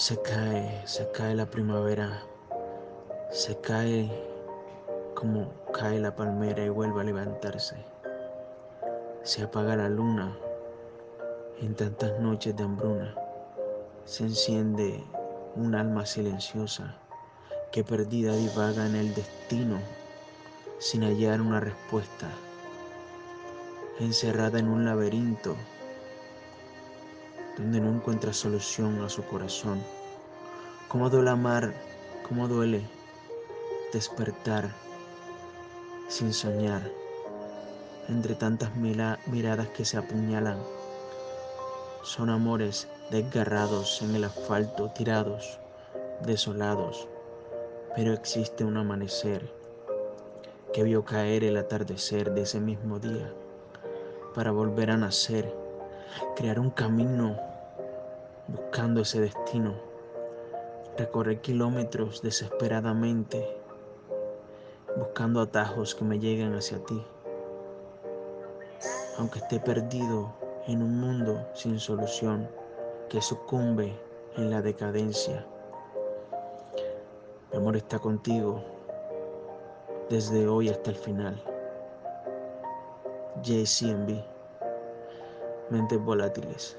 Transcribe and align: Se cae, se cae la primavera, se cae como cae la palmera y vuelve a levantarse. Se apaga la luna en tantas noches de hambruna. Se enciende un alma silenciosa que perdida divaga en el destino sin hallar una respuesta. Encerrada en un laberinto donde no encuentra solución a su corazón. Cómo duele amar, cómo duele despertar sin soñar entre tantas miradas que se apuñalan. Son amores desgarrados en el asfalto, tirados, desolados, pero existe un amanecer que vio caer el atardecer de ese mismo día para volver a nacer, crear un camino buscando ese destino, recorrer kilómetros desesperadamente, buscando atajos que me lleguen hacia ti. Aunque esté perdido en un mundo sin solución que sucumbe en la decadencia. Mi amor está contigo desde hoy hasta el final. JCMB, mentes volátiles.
Se 0.00 0.16
cae, 0.22 0.80
se 0.86 1.10
cae 1.10 1.34
la 1.34 1.44
primavera, 1.44 2.22
se 3.30 3.54
cae 3.60 4.10
como 5.14 5.52
cae 5.74 6.00
la 6.00 6.16
palmera 6.16 6.64
y 6.64 6.70
vuelve 6.70 7.02
a 7.02 7.04
levantarse. 7.04 7.76
Se 9.24 9.42
apaga 9.42 9.76
la 9.76 9.90
luna 9.90 10.34
en 11.60 11.74
tantas 11.74 12.18
noches 12.18 12.56
de 12.56 12.62
hambruna. 12.64 13.14
Se 14.06 14.24
enciende 14.24 15.04
un 15.54 15.74
alma 15.74 16.06
silenciosa 16.06 16.96
que 17.70 17.84
perdida 17.84 18.34
divaga 18.34 18.86
en 18.86 18.94
el 18.94 19.14
destino 19.14 19.80
sin 20.78 21.02
hallar 21.02 21.42
una 21.42 21.60
respuesta. 21.60 22.30
Encerrada 23.98 24.60
en 24.60 24.68
un 24.68 24.86
laberinto 24.86 25.56
donde 27.56 27.80
no 27.80 27.90
encuentra 27.90 28.32
solución 28.32 29.02
a 29.02 29.08
su 29.08 29.22
corazón. 29.24 29.82
Cómo 30.88 31.10
duele 31.10 31.30
amar, 31.30 31.74
cómo 32.28 32.48
duele 32.48 32.82
despertar 33.92 34.70
sin 36.08 36.32
soñar 36.32 36.82
entre 38.08 38.34
tantas 38.34 38.74
miradas 38.76 39.68
que 39.68 39.84
se 39.84 39.96
apuñalan. 39.96 40.58
Son 42.02 42.30
amores 42.30 42.88
desgarrados 43.10 44.02
en 44.02 44.16
el 44.16 44.24
asfalto, 44.24 44.90
tirados, 44.90 45.58
desolados, 46.26 47.08
pero 47.94 48.12
existe 48.12 48.64
un 48.64 48.76
amanecer 48.76 49.52
que 50.72 50.82
vio 50.82 51.04
caer 51.04 51.44
el 51.44 51.56
atardecer 51.56 52.32
de 52.32 52.42
ese 52.42 52.60
mismo 52.60 52.98
día 52.98 53.32
para 54.34 54.50
volver 54.50 54.90
a 54.90 54.96
nacer, 54.96 55.52
crear 56.36 56.58
un 56.58 56.70
camino 56.70 57.36
buscando 58.48 59.02
ese 59.02 59.20
destino, 59.20 59.74
recorrer 60.96 61.40
kilómetros 61.40 62.22
desesperadamente, 62.22 63.46
buscando 64.96 65.40
atajos 65.40 65.94
que 65.94 66.04
me 66.04 66.18
lleguen 66.18 66.54
hacia 66.54 66.78
ti. 66.84 67.04
Aunque 69.18 69.38
esté 69.38 69.60
perdido 69.60 70.32
en 70.66 70.82
un 70.82 71.00
mundo 71.00 71.46
sin 71.54 71.78
solución 71.78 72.48
que 73.08 73.20
sucumbe 73.20 73.92
en 74.36 74.50
la 74.50 74.62
decadencia. 74.62 75.44
Mi 77.50 77.58
amor 77.58 77.76
está 77.76 77.98
contigo 77.98 78.62
desde 80.08 80.46
hoy 80.46 80.68
hasta 80.68 80.90
el 80.90 80.96
final. 80.96 81.42
JCMB, 83.42 84.22
mentes 85.70 85.98
volátiles. 86.04 86.76